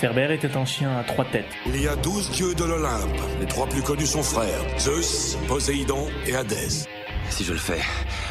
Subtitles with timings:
[0.00, 1.44] Cerbère était un chien à trois têtes.
[1.66, 3.20] Il y a douze dieux de l'Olympe.
[3.38, 6.86] Les trois plus connus sont frères Zeus, Poséidon et Hadès.
[7.28, 7.82] Si je le fais,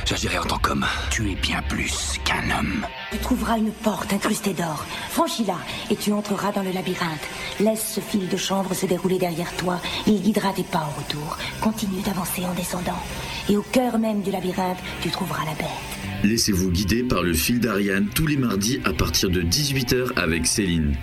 [0.04, 0.88] j'agirai en tant qu'homme.
[1.12, 2.88] Tu es bien plus qu'un homme.
[3.12, 4.84] Tu trouveras une porte incrustée d'or.
[5.12, 5.58] Franchis-la
[5.92, 7.30] et tu entreras dans le labyrinthe.
[7.60, 9.80] Laisse ce fil de chanvre se dérouler derrière toi.
[10.08, 11.38] Il guidera tes pas au retour.
[11.62, 13.00] Continue d'avancer en descendant.
[13.48, 16.24] Et au cœur même du labyrinthe, tu trouveras la bête.
[16.24, 20.96] Laissez-vous guider par le fil d'Ariane tous les mardis à partir de 18h avec Céline.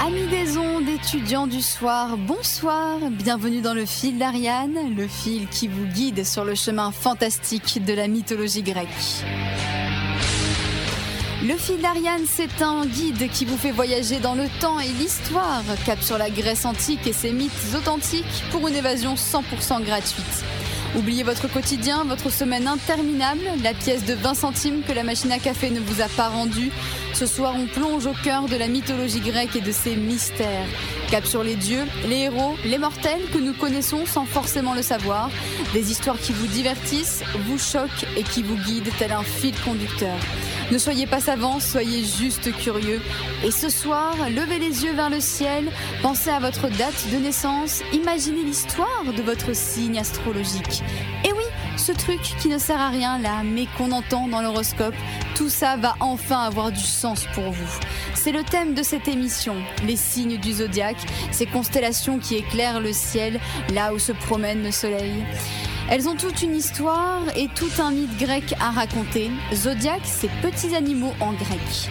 [0.00, 5.68] Amis des ondes, étudiants du soir, bonsoir, bienvenue dans le fil d'Ariane, le fil qui
[5.68, 8.88] vous guide sur le chemin fantastique de la mythologie grecque.
[11.42, 15.62] Le fil d'Ariane, c'est un guide qui vous fait voyager dans le temps et l'histoire,
[15.84, 20.44] cap sur la Grèce antique et ses mythes authentiques pour une évasion 100% gratuite.
[20.94, 25.38] Oubliez votre quotidien, votre semaine interminable, la pièce de 20 centimes que la machine à
[25.38, 26.70] café ne vous a pas rendue.
[27.14, 30.66] Ce soir, on plonge au cœur de la mythologie grecque et de ses mystères.
[31.10, 35.30] Cap sur les dieux, les héros, les mortels que nous connaissons sans forcément le savoir.
[35.72, 40.16] Des histoires qui vous divertissent, vous choquent et qui vous guident tel un fil conducteur.
[40.72, 43.02] Ne soyez pas savants, soyez juste curieux.
[43.44, 45.70] Et ce soir, levez les yeux vers le ciel,
[46.00, 50.82] pensez à votre date de naissance, imaginez l'histoire de votre signe astrologique.
[51.26, 51.44] Et oui,
[51.76, 54.94] ce truc qui ne sert à rien là, mais qu'on entend dans l'horoscope,
[55.34, 57.78] tout ça va enfin avoir du sens pour vous.
[58.14, 59.56] C'est le thème de cette émission,
[59.86, 63.40] les signes du zodiaque, ces constellations qui éclairent le ciel
[63.74, 65.22] là où se promène le soleil.
[65.90, 69.30] Elles ont toute une histoire et tout un mythe grec à raconter.
[69.54, 71.90] Zodiaque, c'est petits animaux en grec.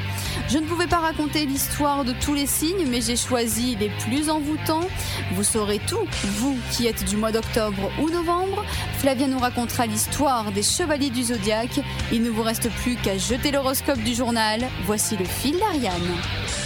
[0.50, 4.30] Je ne pouvais pas raconter l'histoire de tous les signes, mais j'ai choisi les plus
[4.30, 4.88] envoûtants.
[5.34, 6.06] Vous saurez tout,
[6.38, 8.66] vous qui êtes du mois d'octobre ou novembre.
[8.98, 11.80] Flavien nous racontera l'histoire des chevaliers du zodiaque.
[12.12, 14.68] Il ne vous reste plus qu'à jeter l'horoscope du journal.
[14.86, 16.61] Voici le fil d'Ariane.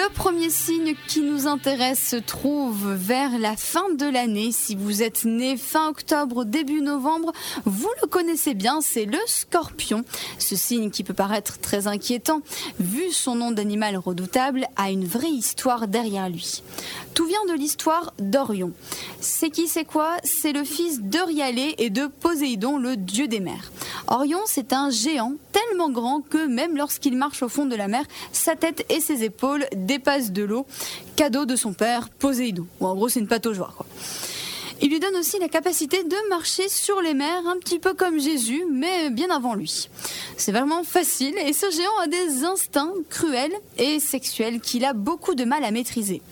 [0.00, 4.50] Le premier signe qui nous intéresse se trouve vers la fin de l'année.
[4.50, 7.32] Si vous êtes né fin octobre, début novembre,
[7.66, 10.02] vous le connaissez bien, c'est le scorpion.
[10.38, 12.40] Ce signe qui peut paraître très inquiétant,
[12.78, 16.62] vu son nom d'animal redoutable, a une vraie histoire derrière lui.
[17.14, 18.72] Tout vient de l'histoire d'Orion.
[19.20, 20.16] C'est qui, c'est quoi?
[20.24, 23.72] C'est le fils d'Eurialé et de Poséidon, le dieu des mers.
[24.06, 28.04] Orion, c'est un géant tellement grand que même lorsqu'il marche au fond de la mer,
[28.32, 30.66] sa tête et ses épaules dépassent de l'eau,
[31.16, 32.66] cadeau de son père Poséidon.
[32.80, 33.86] Ou en gros, c'est une joie, quoi.
[34.82, 38.18] Il lui donne aussi la capacité de marcher sur les mers, un petit peu comme
[38.18, 39.88] Jésus, mais bien avant lui.
[40.38, 45.34] C'est vraiment facile et ce géant a des instincts cruels et sexuels qu'il a beaucoup
[45.34, 46.22] de mal à maîtriser.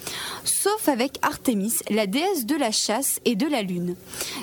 [0.44, 3.97] Sauf avec Artémis, la déesse de la chasse et de la lune.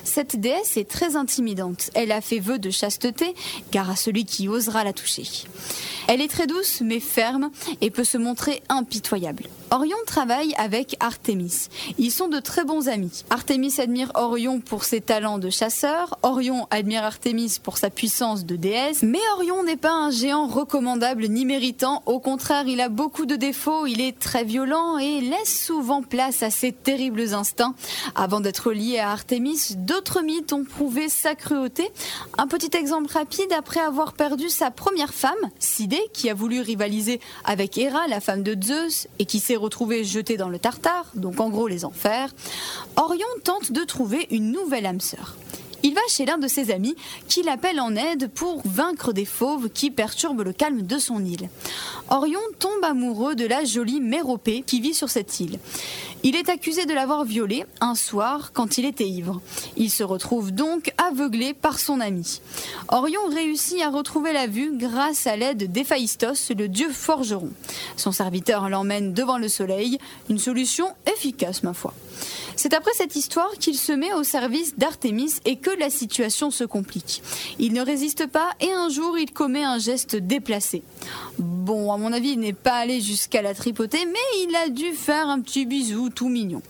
[0.03, 1.89] Cette déesse est très intimidante.
[1.95, 3.33] Elle a fait vœu de chasteté,
[3.71, 5.23] car à celui qui osera la toucher.
[6.07, 7.49] Elle est très douce mais ferme
[7.81, 9.45] et peut se montrer impitoyable.
[9.71, 11.67] Orion travaille avec Artémis.
[11.97, 13.23] Ils sont de très bons amis.
[13.29, 18.55] Artémis admire Orion pour ses talents de chasseur, Orion admire Artémis pour sa puissance de
[18.55, 23.25] déesse, mais Orion n'est pas un géant recommandable ni méritant, au contraire il a beaucoup
[23.25, 27.75] de défauts, il est très violent et laisse souvent place à ses terribles instincts.
[28.15, 31.89] Avant d'être lié à Artémis, d'autres mythes ont prouvé sa cruauté.
[32.37, 37.19] Un petit exemple rapide, après avoir perdu sa première femme, Sidée, qui a voulu rivaliser
[37.43, 41.39] avec Héra, la femme de Zeus, et qui s'est retrouvée jetée dans le Tartare, donc
[41.39, 42.29] en gros les enfers,
[42.95, 45.35] Orion tente de trouver une nouvelle âme sœur.
[45.85, 46.95] Il va chez l'un de ses amis
[47.27, 51.47] qui l'appelle en aide pour vaincre des fauves qui perturbent le calme de son île.
[52.09, 55.59] Orion tombe amoureux de la jolie Méropée qui vit sur cette île.
[56.23, 59.41] Il est accusé de l'avoir violée un soir quand il était ivre.
[59.77, 62.41] Il se retrouve donc aveuglé par son ami.
[62.87, 67.51] Orion réussit à retrouver la vue grâce à l'aide d'Héphaïstos, le dieu forgeron.
[67.95, 69.99] Son serviteur l'emmène devant le soleil,
[70.31, 71.93] une solution efficace ma foi.
[72.55, 76.63] C'est après cette histoire qu'il se met au service d'Artémis et que la situation se
[76.63, 77.21] complique.
[77.59, 80.83] Il ne résiste pas et un jour il commet un geste déplacé.
[81.37, 84.93] Bon, à mon avis, il n'est pas allé jusqu'à la tripoter, mais il a dû
[84.93, 86.61] faire un petit bisou tout mignon.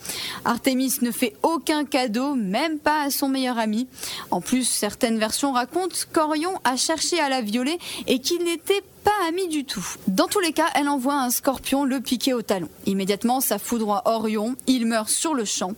[0.43, 3.87] Artémis ne fait aucun cadeau, même pas à son meilleur ami.
[4.31, 7.77] En plus, certaines versions racontent qu'Orion a cherché à la violer
[8.07, 9.85] et qu'il n'était pas ami du tout.
[10.07, 12.67] Dans tous les cas, elle envoie un scorpion le piquer au talon.
[12.87, 15.73] Immédiatement, ça foudroie Orion, il meurt sur le champ.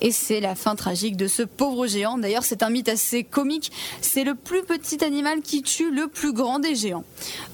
[0.00, 2.16] Et c'est la fin tragique de ce pauvre géant.
[2.16, 3.72] D'ailleurs, c'est un mythe assez comique.
[4.00, 7.04] C'est le plus petit animal qui tue le plus grand des géants.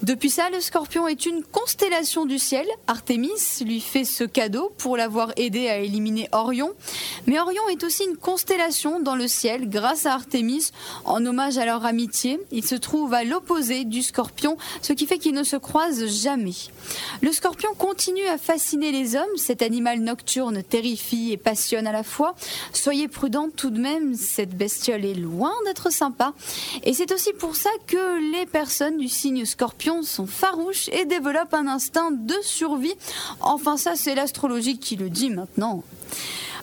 [0.03, 2.67] Depuis ça, le scorpion est une constellation du ciel.
[2.85, 3.31] Artémis
[3.65, 6.71] lui fait ce cadeau pour l'avoir aidé à éliminer Orion.
[7.25, 10.69] Mais Orion est aussi une constellation dans le ciel grâce à Artémis
[11.05, 12.39] en hommage à leur amitié.
[12.51, 16.53] Il se trouve à l'opposé du scorpion, ce qui fait qu'ils ne se croisent jamais.
[17.21, 19.25] Le scorpion continue à fasciner les hommes.
[19.37, 22.35] Cet animal nocturne terrifie et passionne à la fois.
[22.73, 26.33] Soyez prudents tout de même, cette bestiole est loin d'être sympa.
[26.83, 31.53] Et c'est aussi pour ça que les personnes du signe scorpion sont farouches et développent
[31.53, 32.95] un instinct de survie.
[33.39, 35.83] Enfin ça c'est l'astrologie qui le dit maintenant.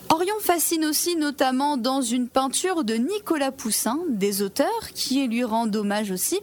[0.09, 5.75] Orion fascine aussi notamment dans une peinture de Nicolas Poussin, des auteurs qui lui rendent
[5.75, 6.39] hommage aussi,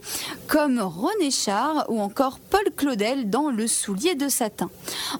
[0.46, 4.70] comme René Char ou encore Paul Claudel dans Le soulier de satin.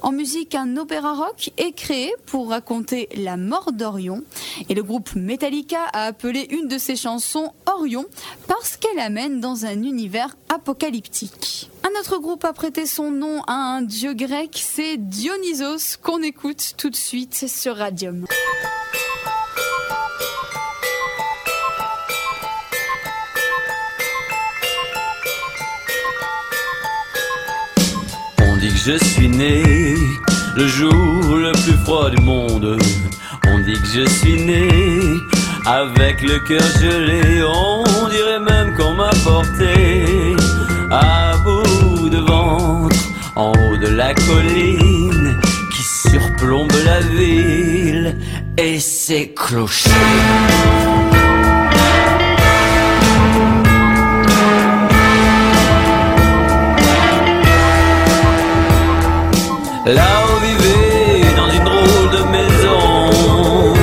[0.03, 4.23] En musique, un opéra rock est créé pour raconter la mort d'Orion
[4.69, 8.05] et le groupe Metallica a appelé une de ses chansons Orion
[8.49, 11.72] parce qu'elle amène dans un univers apocalyptique.
[11.85, 16.75] Un autre groupe a prêté son nom à un dieu grec, c'est Dionysos, qu'on écoute
[16.77, 18.27] tout de suite sur Radium.
[28.41, 29.95] On dit que je suis né
[30.57, 32.79] le jour le plus froid du monde.
[33.49, 34.69] On dit que je suis né
[35.67, 37.43] avec le cœur gelé.
[37.43, 40.37] On dirait même qu'on m'a porté
[40.91, 41.52] à bout
[44.03, 45.39] la colline
[45.73, 48.17] qui surplombe la ville
[48.59, 49.91] et ses clochers.
[59.87, 63.75] Là où vivait dans une drôle de maison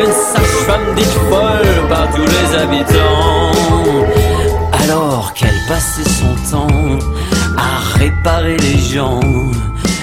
[0.00, 3.52] Une sage-femme dite folle par tous les habitants
[4.82, 6.98] Alors qu'elle passait son temps
[8.38, 9.20] à réparer les gens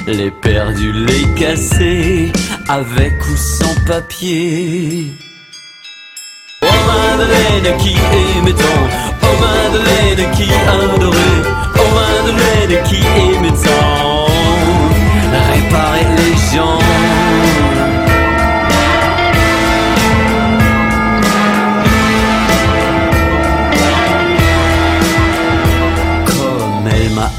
[0.08, 2.32] Les perdus, les cassés,
[2.68, 5.14] avec ou sans papier.
[6.62, 7.96] Oh Madeleine qui
[8.38, 8.86] aimait tant.
[9.24, 11.42] Oh Madeleine qui adorait.
[11.76, 14.28] Oh Madeleine qui aimait tant.
[15.54, 16.95] Réparer les gens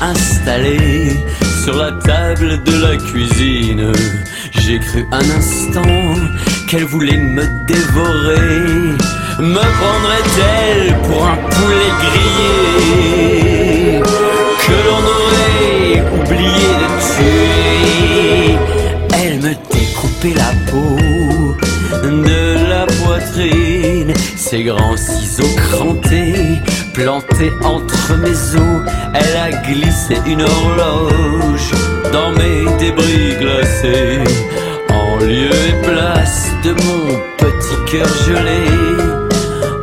[0.07, 1.25] installé
[1.65, 3.93] sur la table de la cuisine.
[4.53, 6.15] J'ai cru un instant
[6.69, 8.97] qu'elle voulait me dévorer.
[9.39, 14.01] Me prendrait-elle pour un poulet grillé
[14.65, 18.57] Que l'on aurait oublié de tuer?
[19.23, 20.97] Elle me découpait la peau
[22.03, 24.13] de la poitrine.
[24.37, 26.61] Ses grands ciseaux crantés
[26.97, 28.83] plantés entre mes os.
[29.15, 31.71] Elle a glissé une horloge
[32.13, 34.25] dans mes débris glacés
[34.91, 37.03] En lieu et place de mon
[37.37, 38.65] petit cœur gelé.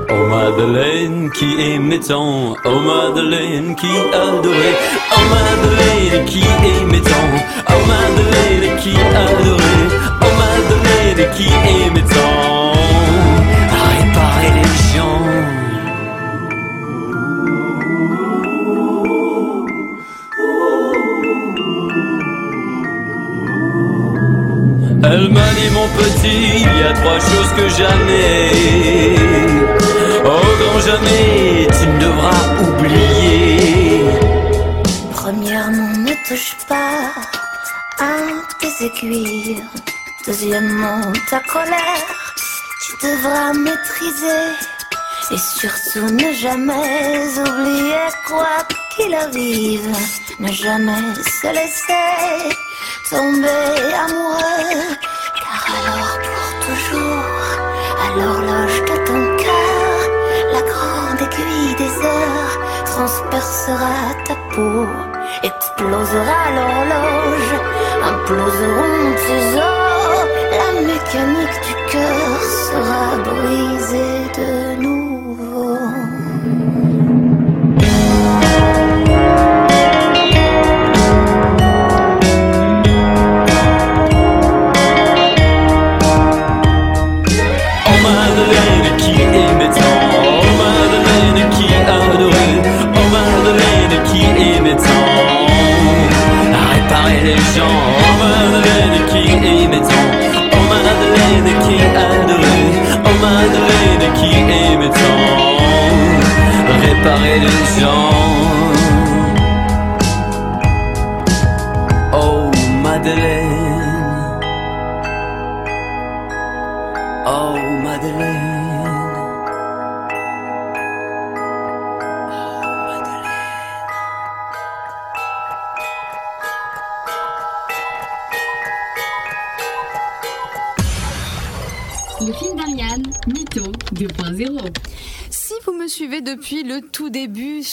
[0.09, 4.77] Oh Madeleine qui aimait tant, oh Madeleine qui adorait,
[5.15, 7.31] oh Madeleine qui aimait tant,
[7.69, 8.95] oh Madeleine qui
[9.25, 9.89] adorait,
[10.21, 12.52] oh Madeleine qui aimait tant,
[26.95, 29.15] trois choses que jamais,
[30.25, 34.05] oh grand jamais, tu ne devras oublier.
[35.11, 37.11] Premièrement, ne touche pas
[37.99, 38.13] à
[38.59, 39.63] tes aiguilles.
[40.25, 42.07] Deuxièmement, ta colère,
[42.83, 44.51] tu devras maîtriser.
[45.31, 48.57] Et surtout, ne jamais oublier quoi
[48.95, 49.89] qu'il arrive.
[50.39, 52.55] Ne jamais se laisser
[53.09, 54.97] tomber amoureux.
[55.39, 56.32] Car alors,
[58.03, 59.99] à l'horloge de ton cœur,
[60.55, 62.55] la grande aiguille des heures
[62.85, 64.85] transpercera ta peau,
[65.43, 67.53] explosera l'horloge,
[68.11, 70.25] imploseront tes os,
[70.59, 75.02] la mécanique du cœur sera brisée de nouveau.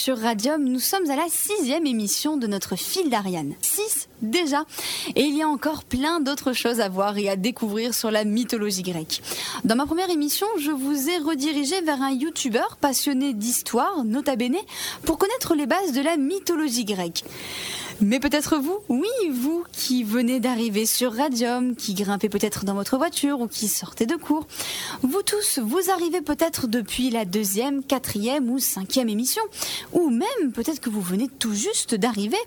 [0.01, 3.53] Sur Radium, nous sommes à la sixième émission de notre fil d'Ariane.
[3.61, 4.65] Six déjà.
[5.15, 8.25] Et il y a encore plein d'autres choses à voir et à découvrir sur la
[8.25, 9.23] mythologie grecque.
[9.65, 14.57] Dans ma première émission, je vous ai redirigé vers un youtubeur passionné d'histoire, nota bene,
[15.05, 17.25] pour connaître les bases de la mythologie grecque.
[18.03, 22.97] Mais peut-être vous, oui, vous qui venez d'arriver sur Radium, qui grimpez peut-être dans votre
[22.97, 24.47] voiture ou qui sortez de cours.
[25.03, 29.43] Vous tous, vous arrivez peut-être depuis la deuxième, quatrième ou cinquième émission,
[29.93, 32.39] ou même peut-être que vous venez tout juste d'arriver.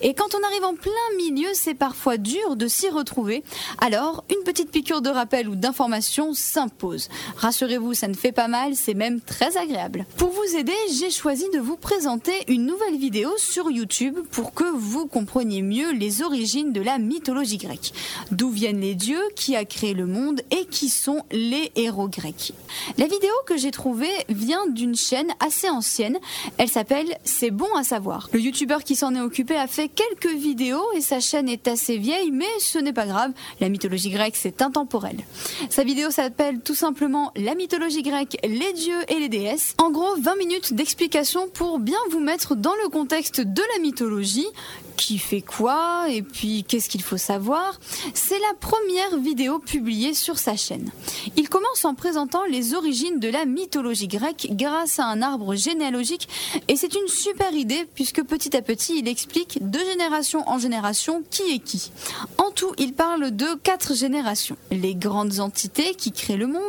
[0.00, 3.44] Et quand on arrive en plein milieu, c'est parfois dur de s'y retrouver.
[3.82, 7.10] Alors, une petite piqûre de rappel ou d'information s'impose.
[7.36, 10.06] Rassurez-vous, ça ne fait pas mal, c'est même très agréable.
[10.16, 14.64] Pour vous aider, j'ai choisi de vous présenter une nouvelle vidéo sur YouTube pour que
[14.64, 17.92] vous compreniez mieux les origines de la mythologie grecque.
[18.30, 22.52] D'où viennent les dieux, qui a créé le monde et qui sont les héros grecs.
[22.98, 26.18] La vidéo que j'ai trouvée vient d'une chaîne assez ancienne.
[26.58, 28.28] Elle s'appelle C'est bon à savoir.
[28.32, 31.98] Le youtubeur qui s'en est occupé a fait quelques vidéos et sa chaîne est assez
[31.98, 33.32] vieille, mais ce n'est pas grave.
[33.60, 35.16] La mythologie grecque, c'est intemporel.
[35.70, 39.74] Sa vidéo s'appelle tout simplement La mythologie grecque, les dieux et les déesses.
[39.78, 44.46] En gros, 20 minutes d'explication pour bien vous mettre dans le contexte de la mythologie,
[44.96, 47.78] qui fait quoi et puis qu'est-ce qu'il faut savoir.
[48.14, 50.90] C'est la première vidéo publiée sur sa chaîne.
[51.36, 56.28] Il commence en présentant les origines de la mythologie grecque grâce à un arbre généalogique
[56.68, 61.22] et c'est une super idée puisque petit à petit il explique de génération en génération
[61.30, 61.90] qui est qui.
[62.38, 64.56] En tout, il parle de quatre générations.
[64.70, 66.60] Les grandes entités qui créent le monde,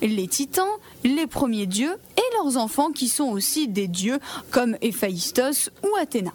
[0.00, 0.66] les titans,
[1.04, 4.18] les premiers dieux et leurs enfants qui sont aussi des dieux
[4.50, 6.32] comme Héphaïstos ou Athéna.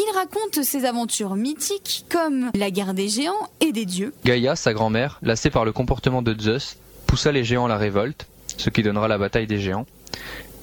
[0.00, 4.14] Il raconte ses aventures mythiques comme la guerre des géants et des dieux.
[4.24, 6.76] Gaïa, sa grand-mère, lassée par le comportement de Zeus,
[7.08, 8.28] poussa les géants à la révolte,
[8.58, 9.86] ce qui donnera la bataille des géants,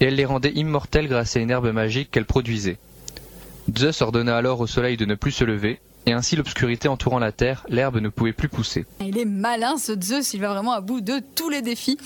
[0.00, 2.78] et elle les rendait immortels grâce à une herbe magique qu'elle produisait.
[3.76, 7.32] Zeus ordonna alors au soleil de ne plus se lever, et ainsi l'obscurité entourant la
[7.32, 8.86] terre, l'herbe ne pouvait plus pousser.
[9.00, 11.98] Il est malin ce Zeus, il va vraiment à bout de tous les défis.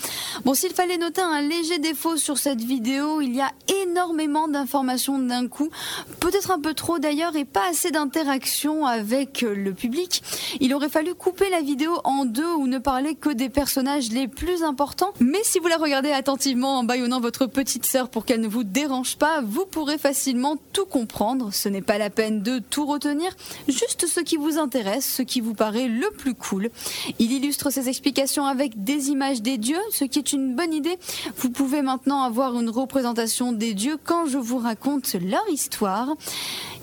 [0.43, 3.51] Bon, s'il fallait noter un léger défaut sur cette vidéo, il y a
[3.83, 5.69] énormément d'informations d'un coup,
[6.19, 10.23] peut-être un peu trop d'ailleurs et pas assez d'interaction avec le public.
[10.59, 14.27] Il aurait fallu couper la vidéo en deux ou ne parler que des personnages les
[14.27, 15.13] plus importants.
[15.19, 18.63] Mais si vous la regardez attentivement en baillonnant votre petite sœur pour qu'elle ne vous
[18.63, 21.53] dérange pas, vous pourrez facilement tout comprendre.
[21.53, 23.31] Ce n'est pas la peine de tout retenir,
[24.07, 26.69] ce qui vous intéresse, ce qui vous paraît le plus cool.
[27.19, 30.97] Il illustre ses explications avec des images des dieux, ce qui est une bonne idée.
[31.37, 36.15] Vous pouvez maintenant avoir une représentation des dieux quand je vous raconte leur histoire.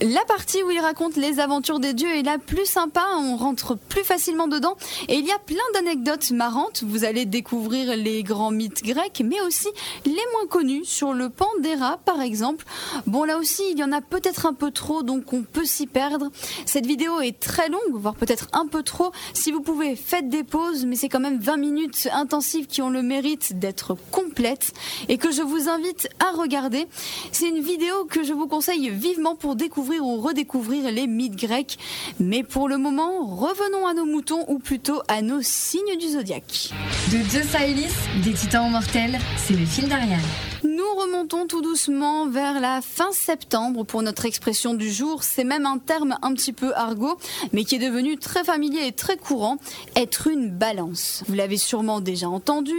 [0.00, 3.76] La partie où il raconte les aventures des dieux est la plus sympa, on rentre
[3.76, 4.76] plus facilement dedans
[5.08, 6.84] et il y a plein d'anecdotes marrantes.
[6.86, 9.66] Vous allez découvrir les grands mythes grecs, mais aussi
[10.04, 12.64] les moins connus sur le pan des rats par exemple.
[13.08, 15.88] Bon là aussi il y en a peut-être un peu trop donc on peut s'y
[15.88, 16.30] perdre.
[16.64, 19.10] Cette vidéo est très longue, voire peut-être un peu trop.
[19.34, 22.90] Si vous pouvez, faites des pauses, mais c'est quand même 20 minutes intensives qui ont
[22.90, 24.74] le mérite d'être complètes
[25.08, 26.86] et que je vous invite à regarder.
[27.32, 31.78] C'est une vidéo que je vous conseille vivement pour découvrir ou redécouvrir les mythes grecs.
[32.20, 36.70] Mais pour le moment, revenons à nos moutons ou plutôt à nos signes du zodiaque.
[37.10, 40.20] De Zeus à des titans mortels, c'est le fil d'Ariane.
[40.64, 45.22] Nous remontons tout doucement vers la fin septembre pour notre expression du jour.
[45.22, 47.16] C'est même un terme un petit peu argot,
[47.52, 49.58] mais qui est devenu très familier et très courant,
[49.94, 51.22] être une balance.
[51.28, 52.74] Vous l'avez sûrement déjà entendu,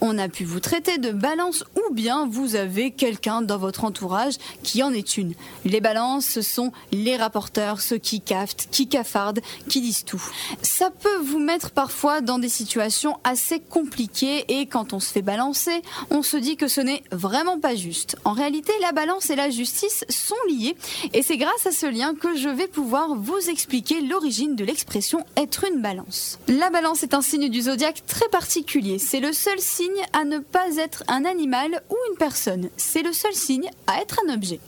[0.00, 4.34] on a pu vous traiter de balance ou bien vous avez quelqu'un dans votre entourage
[4.62, 5.34] qui en est une.
[5.64, 10.22] Les balances, ce sont les rapporteurs, ceux qui caftent, qui cafardent, qui disent tout.
[10.62, 15.22] Ça peut vous mettre parfois dans des situations assez compliquées et quand on se fait
[15.22, 17.23] balancer, on se dit que ce n'est vraiment
[17.60, 18.16] pas juste.
[18.24, 20.76] En réalité, la balance et la justice sont liées
[21.12, 25.24] et c'est grâce à ce lien que je vais pouvoir vous expliquer l'origine de l'expression
[25.36, 26.38] être une balance.
[26.48, 28.98] La balance est un signe du zodiaque très particulier.
[28.98, 32.68] C'est le seul signe à ne pas être un animal ou une personne.
[32.76, 34.60] C'est le seul signe à être un objet.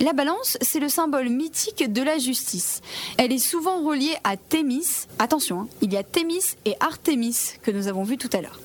[0.00, 2.80] La balance, c'est le symbole mythique de la justice.
[3.18, 5.06] Elle est souvent reliée à Thémis.
[5.18, 8.58] Attention, hein, il y a Thémis et Artémis que nous avons vu tout à l'heure.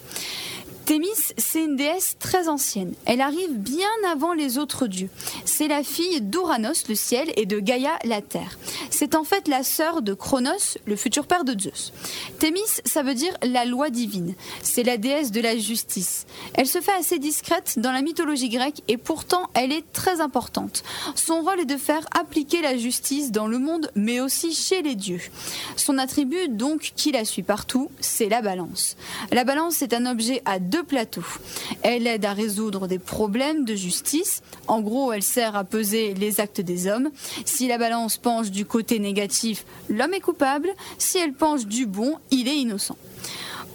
[0.88, 2.94] Thémis, c'est une déesse très ancienne.
[3.04, 5.10] Elle arrive bien avant les autres dieux.
[5.44, 8.58] C'est la fille d'Ouranos, le ciel, et de Gaïa, la terre.
[8.90, 11.92] C'est en fait la sœur de Chronos, le futur père de Zeus.
[12.40, 14.34] Thémis, ça veut dire la loi divine.
[14.62, 16.26] C'est la déesse de la justice.
[16.54, 20.84] Elle se fait assez discrète dans la mythologie grecque et pourtant elle est très importante.
[21.16, 24.96] Son rôle est de faire appliquer la justice dans le monde, mais aussi chez les
[24.96, 25.22] dieux.
[25.76, 28.96] Son attribut, donc, qui la suit partout, c'est la balance.
[29.34, 31.24] La balance est un objet à deux plateau.
[31.82, 34.42] Elle aide à résoudre des problèmes de justice.
[34.68, 37.10] En gros, elle sert à peser les actes des hommes.
[37.46, 40.70] Si la balance penche du côté négatif, l'homme est coupable.
[40.98, 42.98] Si elle penche du bon, il est innocent.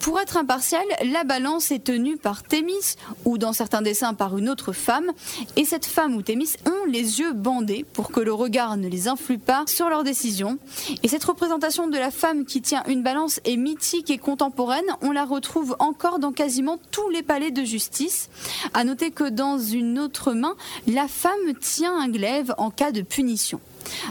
[0.02, 4.48] Pour être impartial, la balance est tenue par Thémis ou dans certains dessins par une
[4.48, 5.12] autre femme.
[5.54, 9.06] Et cette femme ou Thémis ont les yeux bandés pour que le regard ne les
[9.06, 10.58] influe pas sur leurs décisions.
[11.04, 14.84] Et cette représentation de la femme qui tient une balance est mythique et contemporaine.
[15.02, 18.28] On la retrouve encore dans quasiment tous les palais de justice.
[18.74, 20.56] À noter que dans une autre main,
[20.88, 23.60] la femme tient un glaive en cas de punition.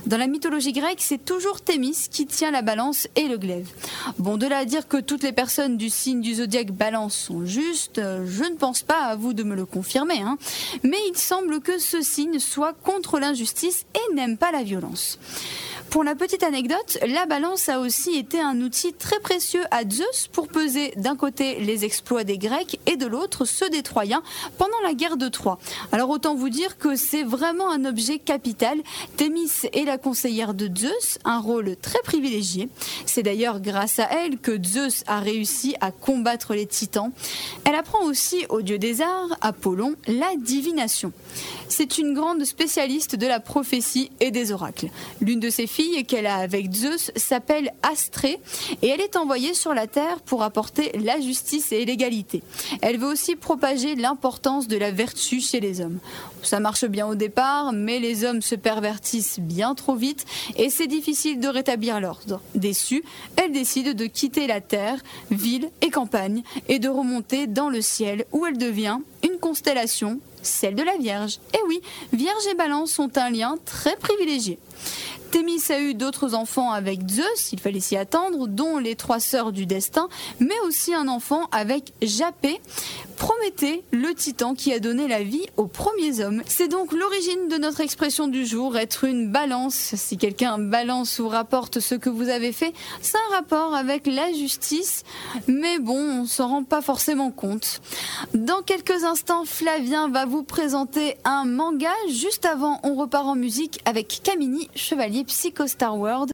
[0.06, 3.70] Dans la mythologie grecque, c'est toujours Thémis qui tient la balance et le glaive.
[4.18, 7.46] Bon, de là à dire que toutes les personnes du signe du zodiaque balance sont
[7.46, 10.38] justes, euh, je ne pense pas à vous de me le confirmer, hein.
[10.84, 15.20] mais il semble que ce signe soit contre l'injustice et n'aime pas la violence.
[15.92, 20.30] Pour la petite anecdote, la balance a aussi été un outil très précieux à Zeus
[20.32, 24.24] pour peser d'un côté les exploits des Grecs et de l'autre ceux des Troyens
[24.58, 25.60] pendant la guerre de Troie.
[25.92, 28.78] Alors autant vous dire que c'est vraiment un objet capital.
[29.18, 32.70] Thémis est la conseillère de Zeus, un rôle très privilégié.
[33.06, 37.12] C'est d'ailleurs grâce à elle que Zeus a réussi à combattre les titans.
[37.66, 41.12] Elle apprend aussi au dieu des arts, Apollon, la divination.
[41.68, 44.88] C'est une grande spécialiste de la prophétie et des oracles.
[45.20, 48.40] L'une de ses filles qu'elle a avec Zeus s'appelle Astrée
[48.82, 52.44] et elle est envoyée sur la terre pour apporter la justice et l'égalité.
[52.82, 56.00] Elle veut aussi propager l'importance de la vertu chez les hommes.
[56.44, 60.88] Ça marche bien au départ, mais les hommes se pervertissent bien trop vite et c'est
[60.88, 62.42] difficile de rétablir l'ordre.
[62.56, 63.04] Déçue,
[63.36, 64.98] elle décide de quitter la terre,
[65.30, 70.76] ville et campagne et de remonter dans le ciel où elle devient une constellation, celle
[70.76, 71.40] de la Vierge.
[71.54, 71.82] Et oui,
[72.14, 74.58] Vierge et Balance ont un lien très privilégié.
[75.32, 79.54] Thémis a eu d'autres enfants avec Zeus, il fallait s'y attendre, dont les trois sœurs
[79.54, 80.10] du destin,
[80.42, 82.60] mais aussi un enfant avec Japé,
[83.22, 86.42] Prométhée, le titan qui a donné la vie aux premiers hommes.
[86.48, 89.76] C'est donc l'origine de notre expression du jour, être une balance.
[89.76, 94.34] Si quelqu'un balance ou rapporte ce que vous avez fait, c'est un rapport avec la
[94.34, 95.04] justice,
[95.48, 97.82] mais bon, on s'en rend pas forcément compte.
[98.34, 101.94] Dans quelques instants, Flavien va vous présenter un manga.
[102.10, 106.32] Juste avant, on repart en musique avec Kamini, chevalier Psycho Star World.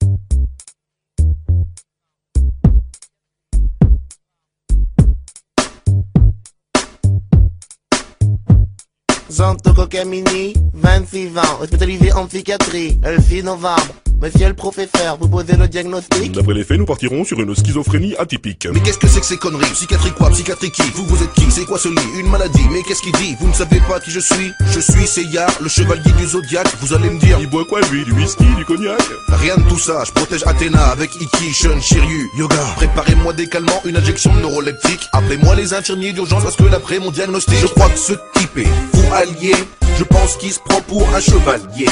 [9.30, 13.94] Zantoko Camini, 26 ans, hospitalisé en psychiatrie, le 6 novembre.
[14.20, 18.16] Monsieur le professeur, vous posez le diagnostic D'après les faits, nous partirons sur une schizophrénie
[18.18, 18.68] atypique.
[18.74, 19.70] Mais qu'est-ce que c'est que ces conneries?
[19.74, 20.32] Psychiatrie quoi?
[20.32, 20.82] Psychiatrie qui?
[20.96, 21.46] Vous, vous êtes qui?
[21.52, 22.20] C'est quoi ce lit?
[22.20, 22.66] Une maladie.
[22.72, 23.36] Mais qu'est-ce qu'il dit?
[23.40, 24.52] Vous ne savez pas qui je suis?
[24.72, 26.68] Je suis Seiya, le chevalier du zodiaque.
[26.82, 27.38] Vous allez me dire.
[27.40, 28.06] Il boit quoi lui?
[28.06, 29.00] Du whisky, du cognac?
[29.28, 32.56] Rien de tout ça, je protège Athéna avec Iki, Shun, Shiryu, Yoga.
[32.78, 35.08] Préparez-moi des calmants, une injection neuroleptique.
[35.14, 38.96] Appelez-moi les infirmiers d'urgence parce que d'après mon diagnostic, je crois que ce type est
[38.96, 39.54] fou allié.
[40.00, 41.86] Je pense qu'il se prend pour un chevalier.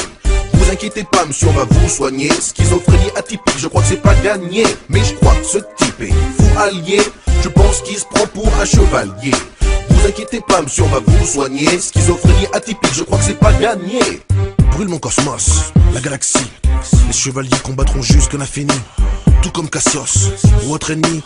[0.52, 2.30] Vous inquiétez pas, monsieur, on va vous soigner.
[2.30, 4.64] Schizophrénie atypique, je crois que c'est pas gagné.
[4.88, 7.00] Mais je crois que ce type est fou allié.
[7.42, 9.32] Je pense qu'il se prend pour un chevalier.
[9.88, 11.68] Vous inquiétez pas, monsieur, on va vous soigner.
[11.78, 14.00] Schizophrénie atypique, je crois que c'est pas gagné.
[14.72, 16.50] Brûle mon cosmos, la galaxie.
[17.06, 18.74] Les chevaliers combattront jusqu'à l'infini.
[19.42, 20.32] Tout comme Cassios
[20.64, 21.22] ou autre ennemi.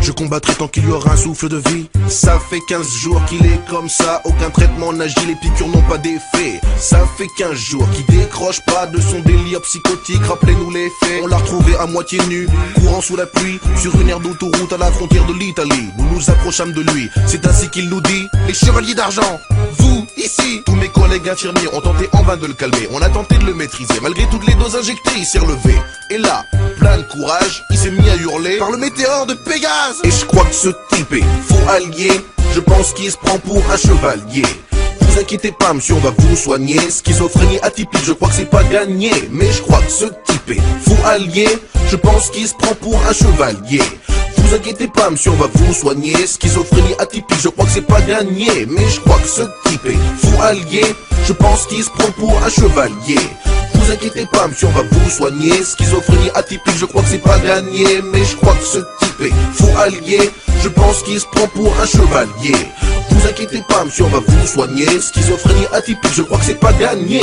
[0.00, 1.88] Je combattrai tant qu'il y aura un souffle de vie.
[2.08, 4.20] Ça fait 15 jours qu'il est comme ça.
[4.24, 6.60] Aucun traitement n'agit, les piqûres n'ont pas d'effet.
[6.78, 10.22] Ça fait 15 jours qu'il décroche pas de son délire psychotique.
[10.24, 11.20] Rappelez-nous les faits.
[11.22, 14.76] On l'a retrouvé à moitié nu, courant sous la pluie, sur une aire d'autoroute à
[14.76, 15.90] la frontière de l'Italie.
[15.96, 17.08] Nous nous approchâmes de lui.
[17.26, 19.40] C'est ainsi qu'il nous dit Les chevaliers d'argent,
[19.78, 20.62] vous, ici.
[20.66, 22.88] Tous mes collègues infirmiers ont tenté en vain de le calmer.
[22.92, 23.94] On a tenté de le maîtriser.
[24.02, 25.74] Malgré toutes les doses injectées, il s'est relevé.
[26.10, 26.44] Et là,
[26.78, 30.00] plein de courage, il s'est mis à hurler par le météore de Pégase.
[30.04, 32.10] Et je crois que ce type est faux allié.
[32.54, 34.44] Je pense qu'il se prend pour un chevalier.
[35.08, 36.78] Vous inquiétez pas, monsieur, on va vous soigner.
[36.90, 39.10] Schizophrénie atypique, je crois que c'est pas gagné.
[39.30, 41.48] Mais je crois que ce type est faux allié.
[41.88, 43.82] Je pense qu'il se prend pour un chevalier.
[44.36, 46.14] Vous inquiétez pas, monsieur, on va vous soigner.
[46.26, 48.66] Schizophrénie atypique, je crois que c'est pas gagné.
[48.68, 50.84] Mais je crois que ce type est fou allié.
[51.26, 53.20] Je pense qu'il se prend pour un chevalier.
[53.84, 55.62] Vous inquiétez pas, monsieur, on va vous soigner.
[55.62, 58.00] Schizophrénie atypique, je crois que c'est pas gagné.
[58.12, 60.30] Mais je crois que ce type est fou allié.
[60.62, 62.56] Je pense qu'il se prend pour un chevalier.
[63.10, 64.86] Vous inquiétez pas, monsieur, on va vous soigner.
[64.86, 67.20] Schizophrénie atypique, je crois que c'est pas gagné.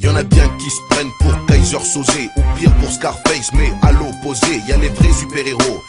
[0.00, 3.92] Y'en a bien qui se prennent pour Kaiser Sosé ou pire pour Scarface, mais à
[3.92, 5.80] l'opposé, y a les vrais super-héros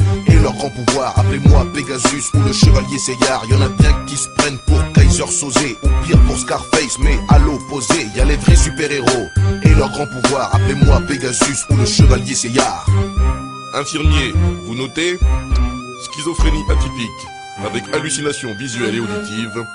[0.42, 1.18] leur grand pouvoir.
[1.18, 3.46] Appelez-moi Pegasus ou le Chevalier Seyard.
[3.50, 7.18] Y en a bien qui se prennent pour Kaiser Sosé ou pire pour Scarface, mais
[7.30, 9.28] à l'opposé, y a les vrais super-héros
[9.64, 10.54] et leur grand pouvoir.
[10.56, 12.86] Appelez-moi Pegasus ou le Chevalier Seyard.
[13.74, 14.34] Infirmier,
[14.66, 15.18] vous notez?
[16.12, 17.10] Schizophrénie atypique,
[17.64, 19.66] avec hallucination visuelle et auditive.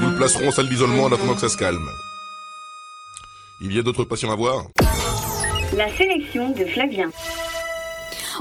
[0.00, 1.88] Nous le placerons en salle d'isolement en attendant que ça se calme.
[3.60, 4.64] Il y a d'autres patients à voir?
[5.76, 7.10] La sélection de Flavien.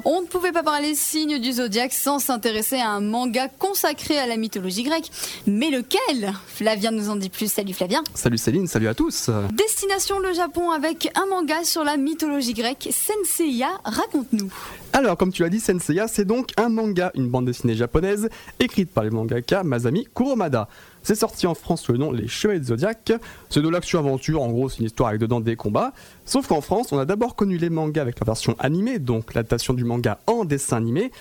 [0.03, 4.27] On ne pouvait pas parler signe du zodiaque sans s'intéresser à un manga consacré à
[4.27, 5.09] la mythologie grecque.
[5.47, 6.33] Mais lequel?
[6.47, 7.51] Flavien nous en dit plus.
[7.51, 8.03] Salut Flavien.
[8.13, 9.29] Salut Céline, salut à tous.
[9.53, 12.89] Destination le Japon avec un manga sur la mythologie grecque.
[12.91, 14.51] Senseiya, raconte-nous.
[14.93, 18.29] Alors, comme tu l'as dit, Senseiya, c'est donc un manga, une bande dessinée japonaise,
[18.59, 20.67] écrite par le mangaka Masami Kuromada.
[21.05, 23.13] C'est sorti en France sous le nom Les Chevaliers de Zodiac.
[23.51, 25.93] C'est de l'action-aventure, en gros, c'est une histoire avec dedans des combats.
[26.25, 29.75] Sauf qu'en France, on a d'abord connu les mangas avec la version animée, donc l'adaptation
[29.75, 31.11] du manga en dessin animé.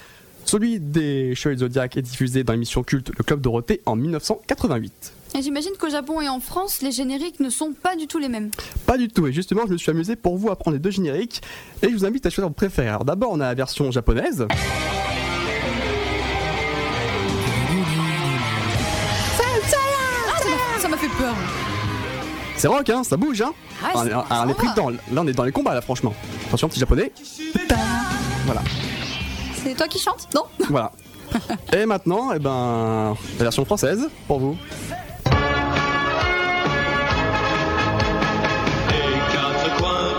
[0.47, 5.13] Celui des Chevaliers de Zodiac est diffusé dans l'émission culte Le Club Dorothée en 1988.
[5.37, 8.31] Et j'imagine qu'au Japon et en France, les génériques ne sont pas du tout les
[8.31, 8.51] mêmes.
[8.87, 10.93] Pas du tout, et justement, je me suis amusé pour vous à prendre les deux
[10.93, 11.43] génériques,
[11.83, 12.89] et je vous invite à choisir votre préféré.
[12.89, 14.47] Alors d'abord, on a la version japonaise.
[22.65, 24.89] C'est rock, hein, ça bouge, hein Ah, on, est, on pris dedans.
[24.89, 26.15] Là, on est dans les combats, là, franchement.
[26.47, 27.13] Attention, petit japonais.
[28.47, 28.63] Voilà,
[29.53, 30.45] C'est toi qui chantes Non?
[30.71, 30.91] Voilà.
[31.75, 34.57] Et maintenant, eh ben, la version française, pour vous.
[39.31, 40.15] quatre coins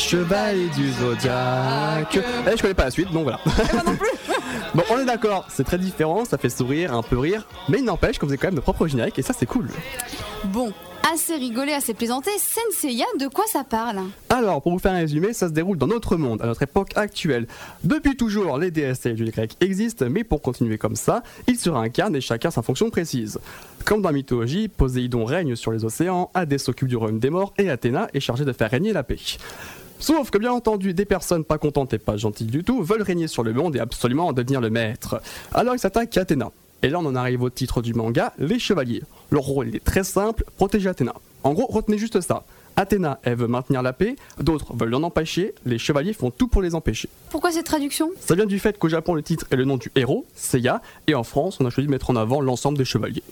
[0.00, 2.18] les chevaliers du zodiaque.
[2.46, 3.40] Eh, je connais pas la suite, donc voilà.
[4.74, 7.84] bon, on est d'accord, c'est très différent, ça fait sourire, un peu rire, mais il
[7.84, 9.68] n'empêche qu'on faisait quand même nos propres génériques et ça c'est cool.
[10.44, 10.72] Bon,
[11.12, 12.30] assez rigolé, assez plaisanté.
[12.38, 14.00] Senseiya, de quoi ça parle?
[14.28, 16.92] Alors, pour vous faire un résumé, ça se déroule dans notre monde, à notre époque
[16.96, 17.46] actuelle.
[17.84, 21.68] Depuis toujours, les déesses et les grecs existent, mais pour continuer comme ça, ils se
[21.68, 23.38] réincarnent et chacun sa fonction précise.
[23.84, 27.52] Comme dans la mythologie, Poséidon règne sur les océans, Hadès s'occupe du royaume des morts
[27.58, 29.18] et Athéna est chargée de faire régner la paix.
[30.00, 33.28] Sauf que bien entendu, des personnes pas contentes et pas gentilles du tout veulent régner
[33.28, 35.20] sur le monde et absolument en devenir le maître.
[35.52, 36.50] Alors ils s'attaquent à Athéna.
[36.82, 39.02] Et là on en arrive au titre du manga, les chevaliers.
[39.30, 41.14] Leur rôle est très simple, protéger Athéna.
[41.42, 42.44] En gros, retenez juste ça.
[42.80, 46.62] Athéna, elle veut maintenir la paix, d'autres veulent l'en empêcher, les chevaliers font tout pour
[46.62, 47.10] les empêcher.
[47.28, 48.10] Pourquoi cette traduction?
[48.18, 51.14] Ça vient du fait qu'au Japon, le titre est le nom du héros, Seiya, et
[51.14, 53.22] en France, on a choisi de mettre en avant l'ensemble des chevaliers.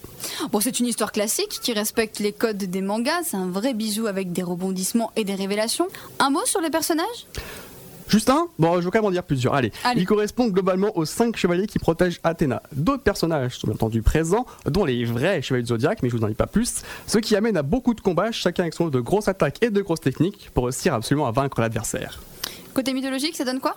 [0.52, 3.22] Bon, c'est une histoire classique qui respecte les codes des mangas.
[3.24, 5.88] C'est un vrai bijou avec des rebondissements et des révélations.
[6.18, 7.26] Un mot sur les personnages?
[8.08, 9.54] Justin Bon, je veux quand même en dire plusieurs.
[9.54, 10.00] Allez, Allez.
[10.00, 12.62] il correspond globalement aux cinq chevaliers qui protègent Athéna.
[12.72, 16.24] D'autres personnages sont bien entendu présents, dont les vrais chevaliers de Zodiac, mais je vous
[16.24, 18.90] en dis pas plus, ce qui amène à beaucoup de combats, chacun avec son lot
[18.90, 22.20] de grosses attaques et de grosses techniques pour réussir absolument à vaincre l'adversaire.
[22.74, 23.76] Côté mythologique, ça donne quoi?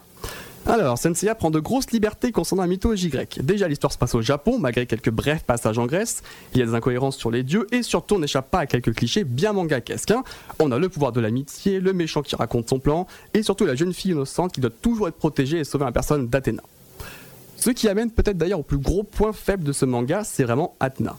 [0.68, 3.40] Alors, Senseiya prend de grosses libertés concernant la mythologie grecque.
[3.42, 6.22] Déjà, l'histoire se passe au Japon, malgré quelques brefs passages en Grèce.
[6.54, 8.94] Il y a des incohérences sur les dieux, et surtout, on n'échappe pas à quelques
[8.94, 10.12] clichés bien mangakesques.
[10.12, 10.24] hein.
[10.60, 13.76] On a le pouvoir de l'amitié, le méchant qui raconte son plan, et surtout la
[13.76, 16.62] jeune fille innocente qui doit toujours être protégée et sauver la personne d'Athéna.
[17.58, 20.76] Ce qui amène peut-être d'ailleurs au plus gros point faible de ce manga, c'est vraiment
[20.80, 21.18] Athéna.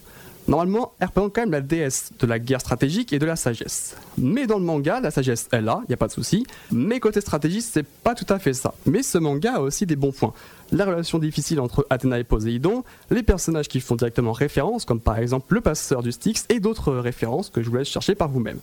[0.48, 3.96] Normalement, elle représente quand même la déesse de la guerre stratégique et de la sagesse.
[4.18, 6.46] Mais dans le manga, la sagesse est là, y a pas de souci.
[6.72, 8.74] Mais côté stratégie, c'est pas tout à fait ça.
[8.84, 10.34] Mais ce manga a aussi des bons points.
[10.72, 15.18] La relation difficile entre Athéna et Poséidon, les personnages qui font directement référence, comme par
[15.18, 18.58] exemple le passeur du Styx, et d'autres références que je vous laisse chercher par vous-même.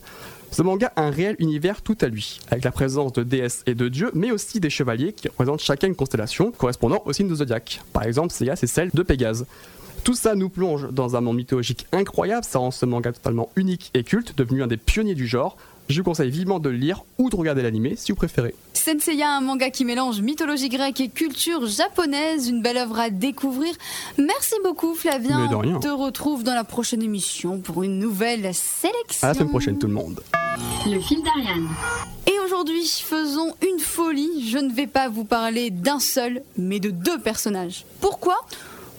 [0.51, 3.75] Ce manga a un réel univers tout à lui, avec la présence de déesses et
[3.75, 7.35] de dieux, mais aussi des chevaliers qui représentent chacun une constellation, correspondant au signe de
[7.35, 7.81] zodiaque.
[7.93, 9.45] Par exemple, Seiya, c'est celle de Pégase.
[10.03, 13.91] Tout ça nous plonge dans un monde mythologique incroyable, ça rend ce manga totalement unique
[13.93, 15.57] et culte, devenu un des pionniers du genre.
[15.89, 18.53] Je vous conseille vivement de le lire ou de regarder l'animé si vous préférez.
[18.73, 23.73] Senseiya, un manga qui mélange mythologie grecque et culture japonaise, une belle œuvre à découvrir.
[24.17, 25.41] Merci beaucoup Flavien.
[25.41, 25.75] Mais de rien.
[25.77, 29.27] On te retrouve dans la prochaine émission pour une nouvelle sélection.
[29.27, 30.21] À la semaine prochaine tout le monde.
[30.85, 31.67] Le fil d'Ariane.
[32.27, 34.47] Et aujourd'hui, faisons une folie.
[34.47, 37.85] Je ne vais pas vous parler d'un seul, mais de deux personnages.
[37.99, 38.35] Pourquoi?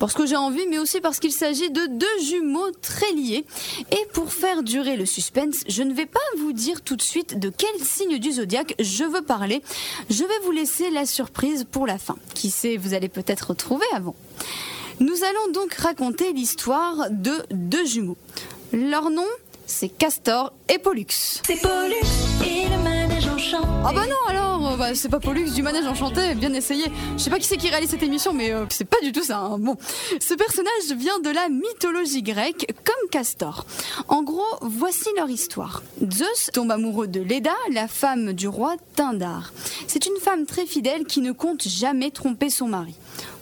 [0.01, 3.45] Parce que j'ai envie, mais aussi parce qu'il s'agit de deux jumeaux très liés.
[3.93, 7.39] Et pour faire durer le suspense, je ne vais pas vous dire tout de suite
[7.39, 9.63] de quel signe du zodiaque je veux parler.
[10.09, 12.17] Je vais vous laisser la surprise pour la fin.
[12.35, 14.17] Qui sait, vous allez peut-être retrouver avant.
[15.01, 18.17] Nous allons donc raconter l'histoire de deux jumeaux.
[18.73, 19.29] Leur nom,
[19.67, 21.07] c'est Castor et Pollux.
[21.11, 22.01] C'est Pollux,
[22.43, 22.80] il manège
[23.53, 26.85] Ah bah non alors, euh, bah, c'est pas Pollux du manège enchanté, bien essayé.
[27.17, 29.25] Je sais pas qui c'est qui réalise cette émission, mais euh, c'est pas du tout
[29.25, 29.39] ça.
[29.39, 29.59] hein.
[29.59, 29.77] Bon,
[30.21, 33.67] ce personnage vient de la mythologie grecque, comme Castor.
[34.09, 35.83] En gros, voici leur histoire.
[36.13, 39.53] Zeus tombe amoureux de Leda, la femme du roi Tindar.
[39.89, 42.95] C'est une femme très fidèle qui ne compte jamais tromper son mari.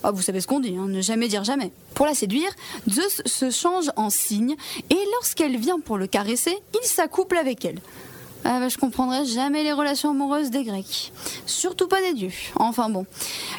[0.04, 1.70] Ah, vous savez ce qu'on dit, hein, ne jamais dire jamais.
[1.94, 2.50] Pour la séduire,
[2.88, 4.54] Zeus se change en cygne
[4.90, 7.80] et lorsqu'elle vient pour le caresser, il s'accouple avec elle.
[8.44, 11.12] Ah bah, je comprendrai jamais les relations amoureuses des Grecs.
[11.46, 12.30] Surtout pas des dieux.
[12.56, 13.04] Enfin bon.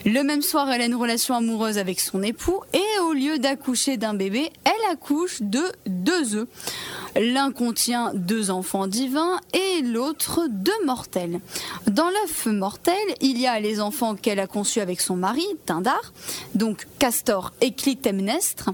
[0.05, 3.97] Le même soir, elle a une relation amoureuse avec son époux et au lieu d'accoucher
[3.97, 6.47] d'un bébé, elle accouche de deux œufs.
[7.15, 11.39] L'un contient deux enfants divins et l'autre deux mortels.
[11.87, 16.13] Dans l'œuf mortel, il y a les enfants qu'elle a conçus avec son mari, Tindar,
[16.55, 18.71] donc Castor et Clytemnestre.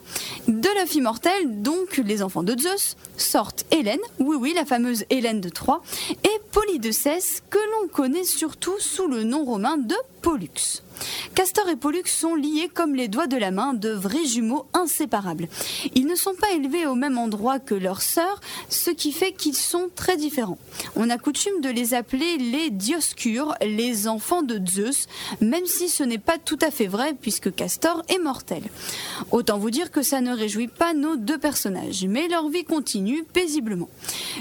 [0.48, 5.42] De l'œuf immortel, donc les enfants de Zeus, sortent Hélène, oui oui, la fameuse Hélène
[5.42, 5.82] de Troie,
[6.24, 9.96] et Polydeucès, que l'on connaît surtout sous le nom romain de
[10.26, 10.82] Pollux.
[11.36, 15.48] Castor et Pollux sont liés comme les doigts de la main, de vrais jumeaux inséparables.
[15.94, 19.56] Ils ne sont pas élevés au même endroit que leurs sœurs, ce qui fait qu'ils
[19.56, 20.58] sont très différents.
[20.96, 25.08] On a coutume de les appeler les Dioscures, les enfants de Zeus,
[25.42, 28.64] même si ce n'est pas tout à fait vrai puisque Castor est mortel.
[29.32, 33.24] Autant vous dire que ça ne réjouit pas nos deux personnages, mais leur vie continue
[33.24, 33.90] paisiblement.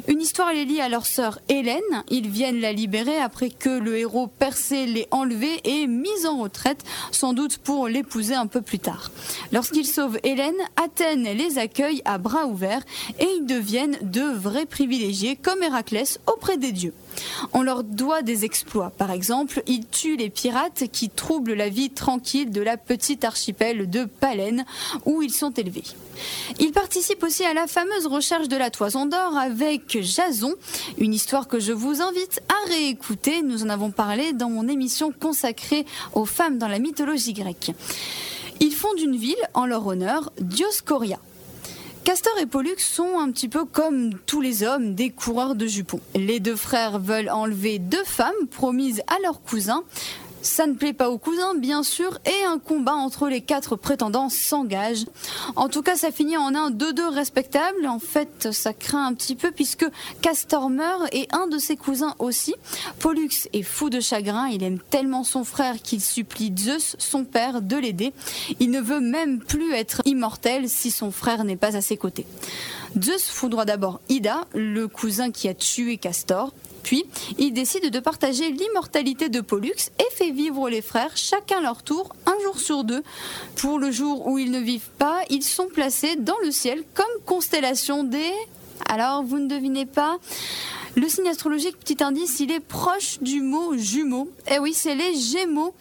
[0.09, 3.99] Une histoire les lie à leur sœur Hélène, ils viennent la libérer après que le
[3.99, 8.79] héros Persée l'ait enlevée et mise en retraite, sans doute pour l'épouser un peu plus
[8.79, 9.11] tard.
[9.53, 12.83] Lorsqu'ils sauvent Hélène, Athènes les accueille à bras ouverts
[13.19, 16.95] et ils deviennent de vrais privilégiés comme Héraclès auprès des dieux.
[17.53, 18.91] On leur doit des exploits.
[18.91, 23.89] Par exemple, ils tuent les pirates qui troublent la vie tranquille de la petite archipel
[23.89, 24.65] de Palène
[25.05, 25.85] où ils sont élevés.
[26.61, 30.55] Ils participent aussi à la fameuse recherche de la toison d'or avec Jason,
[30.99, 33.43] une histoire que je vous invite à réécouter.
[33.43, 37.73] Nous en avons parlé dans mon émission consacrée aux femmes dans la mythologie grecque.
[38.61, 41.19] Ils fondent une ville en leur honneur, Dioscoria.
[42.05, 46.01] Castor et Pollux sont un petit peu comme tous les hommes, des coureurs de jupons.
[46.15, 49.85] Les deux frères veulent enlever deux femmes promises à leur cousin.
[50.45, 54.29] Ça ne plaît pas aux cousins, bien sûr, et un combat entre les quatre prétendants
[54.29, 55.07] s'engage.
[55.57, 57.87] En tout cas, ça finit en un 2-2 respectable.
[57.87, 59.87] En fait, ça craint un petit peu puisque
[60.21, 62.55] Castor meurt et un de ses cousins aussi.
[62.99, 64.49] Pollux est fou de chagrin.
[64.49, 68.13] Il aime tellement son frère qu'il supplie Zeus, son père, de l'aider.
[68.61, 72.27] Il ne veut même plus être immortel si son frère n'est pas à ses côtés.
[73.03, 76.53] Zeus foudroie d'abord Ida, le cousin qui a tué Castor.
[76.85, 77.05] Puis,
[77.39, 82.15] il décide de partager l'immortalité de Pollux et fait vivre les frères chacun leur tour,
[82.27, 83.03] un jour sur deux.
[83.57, 87.07] Pour le jour où ils ne vivent pas, ils sont placés dans le ciel comme
[87.27, 88.31] constellation des...
[88.89, 90.19] Alors, vous ne devinez pas
[90.97, 94.31] le signe astrologique, petit indice, il est proche du mot jumeau.
[94.49, 95.75] Eh oui, c'est les Gémeaux.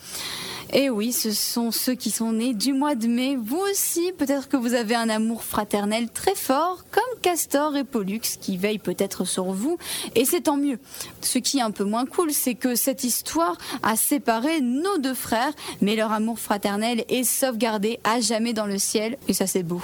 [0.71, 3.35] Et oui, ce sont ceux qui sont nés du mois de mai.
[3.35, 8.21] Vous aussi, peut-être que vous avez un amour fraternel très fort, comme Castor et Pollux,
[8.39, 9.77] qui veillent peut-être sur vous,
[10.15, 10.79] et c'est tant mieux.
[11.21, 15.13] Ce qui est un peu moins cool, c'est que cette histoire a séparé nos deux
[15.13, 19.63] frères, mais leur amour fraternel est sauvegardé à jamais dans le ciel, et ça c'est
[19.63, 19.81] beau.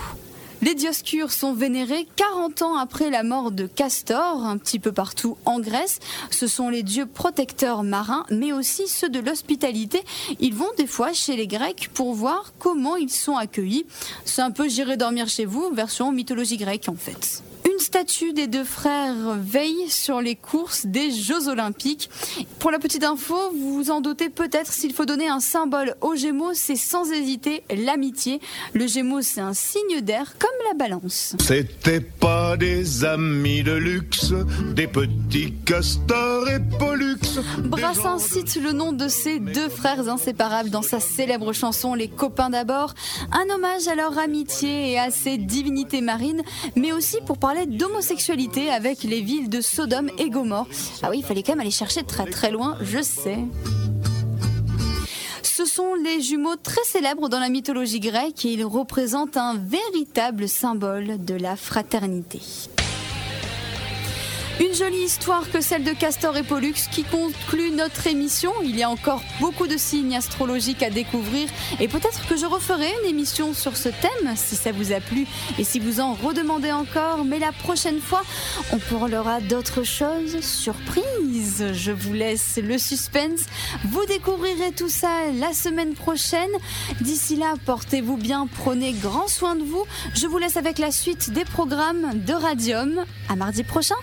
[0.62, 5.38] Les Dioscures sont vénérés 40 ans après la mort de Castor, un petit peu partout
[5.45, 6.00] en Grèce.
[6.32, 10.02] Ce sont les dieux protecteurs marins, mais aussi ceux de l'hospitalité.
[10.41, 13.86] Ils vont des fois chez les Grecs pour voir comment ils sont accueillis.
[14.26, 17.41] C'est un peu J'irai dormir chez vous, version mythologie grecque en fait.
[17.80, 22.10] Une statue des deux frères veille sur les courses des Jeux Olympiques.
[22.60, 26.13] Pour la petite info, vous vous en doutez peut-être, s'il faut donner un symbole aux
[26.13, 28.42] Gémeaux, c'est sans hésiter l'amitié.
[28.74, 31.38] Le Gémeaux, c'est un signe d'air comme la balance.
[31.39, 34.34] C'était pas des amis de luxe,
[34.76, 37.15] des petits castors et pollux.
[37.60, 42.50] Brassens cite le nom de ses deux frères inséparables dans sa célèbre chanson Les copains
[42.50, 42.94] d'abord,
[43.32, 46.42] un hommage à leur amitié et à ses divinités marines,
[46.76, 50.68] mais aussi pour parler d'homosexualité avec les villes de Sodome et Gomorre.
[51.02, 53.40] Ah oui, il fallait quand même aller chercher très très loin, je sais.
[55.44, 60.48] Ce sont les jumeaux très célèbres dans la mythologie grecque et ils représentent un véritable
[60.48, 62.40] symbole de la fraternité.
[64.60, 68.52] Une jolie histoire que celle de Castor et Pollux qui conclut notre émission.
[68.62, 71.48] Il y a encore beaucoup de signes astrologiques à découvrir
[71.80, 75.28] et peut-être que je referai une émission sur ce thème si ça vous a plu
[75.58, 77.24] et si vous en redemandez encore.
[77.24, 78.22] Mais la prochaine fois,
[78.74, 80.41] on parlera d'autres choses.
[80.41, 83.45] Surprise Je vous laisse le suspense.
[83.86, 86.52] Vous découvrirez tout ça la semaine prochaine.
[87.00, 89.86] D'ici là, portez-vous bien, prenez grand soin de vous.
[90.15, 93.06] Je vous laisse avec la suite des programmes de Radium.
[93.30, 93.95] À mardi prochain.